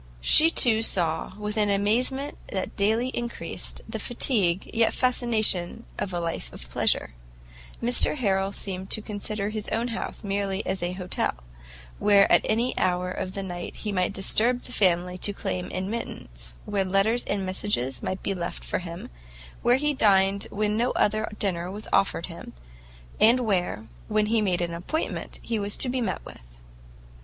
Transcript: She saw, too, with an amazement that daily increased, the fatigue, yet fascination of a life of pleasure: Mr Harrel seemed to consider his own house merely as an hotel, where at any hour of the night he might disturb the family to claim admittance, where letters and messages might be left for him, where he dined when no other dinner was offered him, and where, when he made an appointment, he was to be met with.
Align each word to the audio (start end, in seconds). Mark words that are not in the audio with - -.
She 0.19 0.49
saw, 0.81 1.29
too, 1.29 1.39
with 1.39 1.57
an 1.57 1.69
amazement 1.69 2.35
that 2.51 2.75
daily 2.75 3.09
increased, 3.09 3.81
the 3.87 3.99
fatigue, 3.99 4.67
yet 4.73 4.95
fascination 4.95 5.85
of 5.99 6.11
a 6.11 6.19
life 6.19 6.51
of 6.51 6.67
pleasure: 6.71 7.13
Mr 7.83 8.15
Harrel 8.15 8.51
seemed 8.51 8.89
to 8.89 9.01
consider 9.03 9.49
his 9.49 9.67
own 9.67 9.89
house 9.89 10.23
merely 10.23 10.65
as 10.65 10.81
an 10.81 10.95
hotel, 10.95 11.35
where 11.99 12.29
at 12.31 12.41
any 12.49 12.75
hour 12.79 13.11
of 13.11 13.33
the 13.33 13.43
night 13.43 13.75
he 13.75 13.91
might 13.91 14.11
disturb 14.11 14.61
the 14.61 14.71
family 14.71 15.19
to 15.19 15.33
claim 15.33 15.67
admittance, 15.71 16.55
where 16.65 16.83
letters 16.83 17.23
and 17.25 17.45
messages 17.45 18.01
might 18.01 18.23
be 18.23 18.33
left 18.33 18.65
for 18.65 18.79
him, 18.79 19.07
where 19.61 19.77
he 19.77 19.93
dined 19.93 20.47
when 20.49 20.75
no 20.75 20.89
other 20.93 21.27
dinner 21.37 21.69
was 21.69 21.87
offered 21.93 22.25
him, 22.25 22.53
and 23.19 23.41
where, 23.41 23.85
when 24.07 24.25
he 24.25 24.41
made 24.41 24.61
an 24.61 24.73
appointment, 24.73 25.37
he 25.43 25.59
was 25.59 25.77
to 25.77 25.89
be 25.89 26.01
met 26.01 26.25
with. 26.25 26.41